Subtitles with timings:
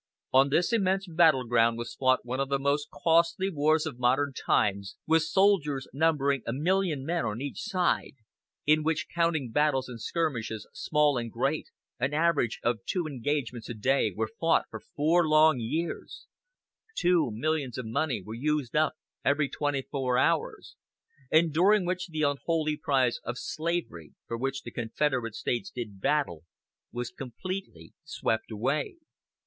[0.33, 4.33] On this immense battle ground was fought one of the most costly wars of modern
[4.33, 8.13] times, with soldiers numbering a million men on each side;
[8.65, 11.67] in which, counting battles and skirmishes small and great,
[11.99, 16.25] an average of two engagements a day were fought for four long years,
[16.95, 18.93] two millions of money were used up
[19.23, 20.75] every twenty four hours,
[21.31, 26.43] and during which the unholy prize of slavery, for which the Confederate States did battle,
[26.91, 28.95] was completely swept away.